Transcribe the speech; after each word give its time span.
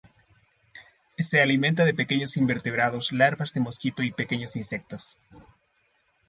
Se 1.19 1.41
alimenta 1.43 1.85
de 1.85 1.93
pequeños 1.93 2.35
invertebrados, 2.35 3.11
larvas 3.11 3.53
de 3.53 3.59
mosquito 3.59 4.01
y 4.01 4.09
pequeños 4.09 4.55
insectos. 4.55 5.19